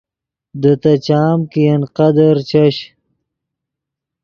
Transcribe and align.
دے 0.61 0.71
تے 0.81 0.93
چام 1.05 1.39
کہ 1.51 1.59
ین 1.69 1.81
قدر 1.97 2.35
چش 2.49 2.75